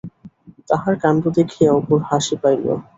তাহার 0.69 0.95
কাণ্ড 1.03 1.23
দেখিয়া 1.37 1.69
অপুর 1.79 1.99
হাসি 2.09 2.35
পাইল। 2.41 2.65